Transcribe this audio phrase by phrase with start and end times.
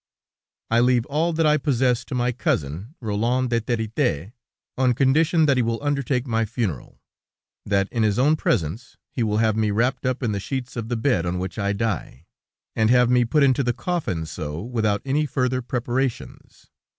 [0.71, 4.33] I leave all that I possess to my cousin, Roland de Territet,
[4.75, 6.99] on condition that he will undertake my funeral;
[7.67, 10.89] that in his own presence, he will have me wrapped up in the sheets of
[10.89, 12.25] the bed on which I die,
[12.75, 16.71] and have me put into the coffin so, without any further preparations.